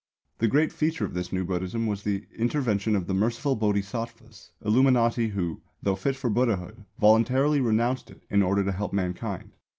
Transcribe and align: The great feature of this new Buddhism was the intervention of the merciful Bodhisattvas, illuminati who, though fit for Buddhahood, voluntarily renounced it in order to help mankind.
The 0.39 0.47
great 0.47 0.73
feature 0.73 1.05
of 1.05 1.13
this 1.13 1.31
new 1.31 1.45
Buddhism 1.45 1.85
was 1.85 2.01
the 2.01 2.25
intervention 2.35 2.95
of 2.95 3.05
the 3.05 3.13
merciful 3.13 3.55
Bodhisattvas, 3.55 4.51
illuminati 4.65 5.27
who, 5.27 5.61
though 5.83 5.95
fit 5.95 6.15
for 6.15 6.31
Buddhahood, 6.31 6.85
voluntarily 6.99 7.61
renounced 7.61 8.09
it 8.09 8.23
in 8.27 8.41
order 8.41 8.63
to 8.63 8.71
help 8.71 8.93
mankind. 8.93 9.51